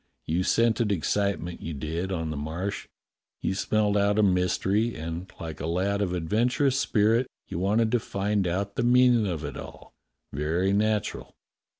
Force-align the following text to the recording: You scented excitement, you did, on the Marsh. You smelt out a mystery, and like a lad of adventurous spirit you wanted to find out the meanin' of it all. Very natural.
You 0.25 0.41
scented 0.41 0.91
excitement, 0.91 1.61
you 1.61 1.75
did, 1.75 2.11
on 2.11 2.31
the 2.31 2.35
Marsh. 2.35 2.87
You 3.39 3.53
smelt 3.53 3.95
out 3.95 4.17
a 4.17 4.23
mystery, 4.23 4.95
and 4.95 5.31
like 5.39 5.59
a 5.59 5.67
lad 5.67 6.01
of 6.01 6.11
adventurous 6.13 6.79
spirit 6.79 7.27
you 7.47 7.59
wanted 7.59 7.91
to 7.91 7.99
find 7.99 8.47
out 8.47 8.77
the 8.77 8.83
meanin' 8.83 9.27
of 9.27 9.43
it 9.45 9.57
all. 9.57 9.93
Very 10.33 10.73
natural. 10.73 11.35